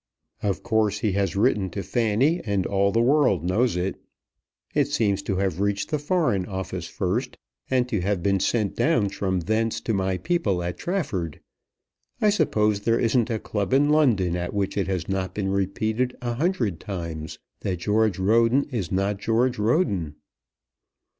[0.41, 4.01] "Of course he has written to Fanny, and all the world knows it.
[4.73, 7.37] It seems to have reached the Foreign Office first,
[7.69, 11.39] and to have been sent down from thence to my people at Trafford.
[12.19, 16.17] I suppose there isn't a club in London at which it has not been repeated
[16.19, 20.15] a hundred times that George Roden is not George Roden."